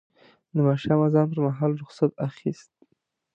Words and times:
د 0.53 0.55
ماښام 0.67 0.99
اذان 1.05 1.25
پر 1.31 1.39
مهال 1.45 1.71
رخصت 1.81 2.11
اخیست. 2.27 2.71